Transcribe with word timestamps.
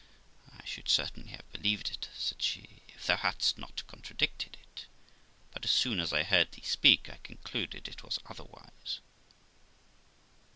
I 0.57 0.65
should 0.65 0.89
certainly 0.89 1.29
have 1.29 1.47
believed 1.51 1.91
it', 1.91 2.09
said 2.17 2.41
she, 2.41 2.81
if 2.87 3.05
thou 3.05 3.17
hadst 3.17 3.59
not 3.59 3.85
contradicted 3.85 4.57
it; 4.59 4.87
but 5.51 5.63
as 5.63 5.69
soon 5.69 5.99
as 5.99 6.11
I 6.11 6.23
heard 6.23 6.53
thee 6.53 6.63
speak, 6.65 7.07
I 7.07 7.17
concluded 7.21 7.87
it 7.87 8.01
was 8.01 8.17
otherwise.' 8.25 8.99